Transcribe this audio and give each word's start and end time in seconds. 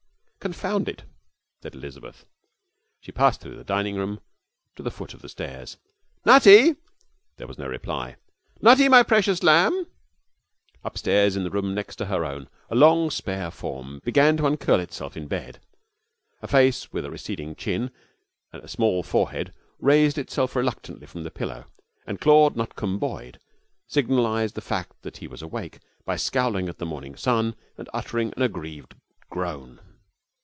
'Confound 0.43 0.89
it!' 0.89 1.03
said 1.61 1.75
Elizabeth. 1.75 2.25
She 2.99 3.11
passed 3.11 3.41
through 3.41 3.57
the 3.57 3.63
dining 3.63 3.95
room 3.95 4.19
to 4.75 4.81
the 4.81 4.89
foot 4.89 5.13
of 5.13 5.21
the 5.21 5.29
stairs. 5.29 5.77
'Nutty!' 6.25 6.77
There 7.37 7.45
was 7.45 7.59
no 7.59 7.67
reply. 7.67 8.15
'Nutty, 8.59 8.89
my 8.89 9.03
precious 9.03 9.43
lamb!' 9.43 9.85
Upstairs 10.83 11.35
in 11.35 11.43
the 11.43 11.51
room 11.51 11.75
next 11.75 11.97
to 11.97 12.07
her 12.07 12.25
own 12.25 12.49
a 12.71 12.75
long, 12.75 13.11
spare 13.11 13.51
form 13.51 14.01
began 14.03 14.35
to 14.37 14.47
uncurl 14.47 14.79
itself 14.79 15.15
in 15.15 15.27
bed; 15.27 15.59
a 16.41 16.47
face 16.47 16.91
with 16.91 17.05
a 17.05 17.11
receding 17.11 17.53
chin 17.55 17.91
and 18.51 18.63
a 18.63 18.67
small 18.67 19.03
forehead 19.03 19.53
raised 19.77 20.17
itself 20.17 20.55
reluctantly 20.55 21.05
from 21.05 21.21
the 21.21 21.29
pillow, 21.29 21.65
and 22.07 22.19
Claude 22.19 22.55
Nutcombe 22.57 22.97
Boyd 22.97 23.39
signalized 23.85 24.55
the 24.55 24.61
fact 24.61 25.03
that 25.03 25.17
he 25.17 25.27
was 25.27 25.43
awake 25.43 25.81
by 26.03 26.15
scowling 26.15 26.67
at 26.67 26.79
the 26.79 26.85
morning 26.87 27.15
sun 27.15 27.53
and 27.77 27.87
uttering 27.93 28.33
an 28.35 28.41
aggrieved 28.41 28.95
groan. 29.29 29.79